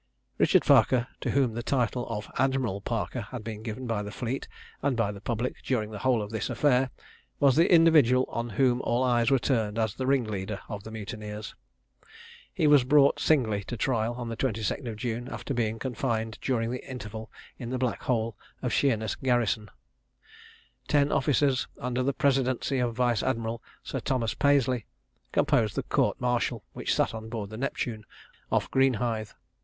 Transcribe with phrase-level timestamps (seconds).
[0.39, 4.47] Richard Parker, to whom the title of Admiral Parker had been given by the fleet
[4.81, 6.89] and by the public during the whole of this affair,
[7.39, 11.53] was the individual on whom all eyes were turned as the ringleader of the mutineers.
[12.51, 16.71] He was brought singly to trial on the 22d of June, after being confined during
[16.71, 17.29] the interval
[17.59, 19.69] in the black hole of Sheerness garrison.
[20.87, 24.87] Ten officers, under the presidency of Vice Admiral Sir Thomas Paisley,
[25.31, 28.03] composed the court martial, which sat on board the Neptune,
[28.51, 29.29] off Greenhithe.